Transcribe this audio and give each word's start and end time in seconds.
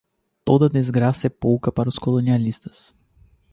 Toda 0.43 0.67
desgraça 0.67 1.27
é 1.27 1.29
pouca 1.29 1.71
para 1.71 1.87
os 1.87 1.99
colonialistas 1.99 2.91